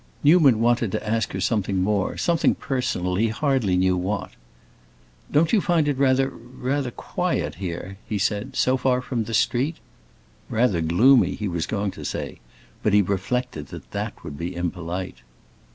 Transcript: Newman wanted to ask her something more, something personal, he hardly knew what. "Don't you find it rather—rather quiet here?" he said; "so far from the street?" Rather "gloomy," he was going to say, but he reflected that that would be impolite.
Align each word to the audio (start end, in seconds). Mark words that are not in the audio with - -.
Newman 0.23 0.59
wanted 0.59 0.91
to 0.91 1.07
ask 1.07 1.31
her 1.33 1.39
something 1.39 1.83
more, 1.83 2.17
something 2.17 2.55
personal, 2.55 3.17
he 3.17 3.27
hardly 3.27 3.77
knew 3.77 3.95
what. 3.95 4.31
"Don't 5.31 5.53
you 5.53 5.61
find 5.61 5.87
it 5.87 5.95
rather—rather 5.95 6.89
quiet 6.89 7.53
here?" 7.61 7.97
he 8.09 8.17
said; 8.17 8.55
"so 8.55 8.77
far 8.77 8.99
from 9.03 9.25
the 9.25 9.35
street?" 9.35 9.75
Rather 10.49 10.81
"gloomy," 10.81 11.35
he 11.35 11.47
was 11.47 11.67
going 11.67 11.91
to 11.91 12.03
say, 12.03 12.39
but 12.81 12.93
he 12.93 13.03
reflected 13.03 13.67
that 13.67 13.91
that 13.91 14.23
would 14.23 14.39
be 14.39 14.55
impolite. 14.55 15.17